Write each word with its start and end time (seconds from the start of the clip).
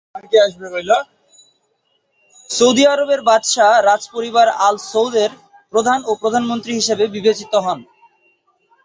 Saudi 2.49 2.83
আরবের 2.87 3.21
বাদশাহ 3.21 3.71
রাজ 3.81 4.03
পরিবার 4.13 4.47
আল 4.61 4.75
সৌদের 4.91 5.31
প্রধান 5.73 5.99
ও 6.05 6.11
প্রধানমন্ত্রী 6.21 6.71
হিসেবে 6.75 7.03
বিবেচিত 7.07 7.53
হন। 7.65 7.79